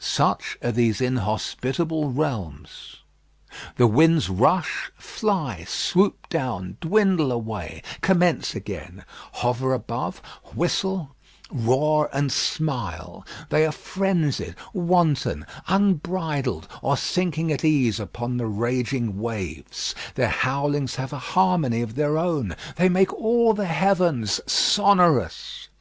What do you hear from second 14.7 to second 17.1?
wanton, unbridled, or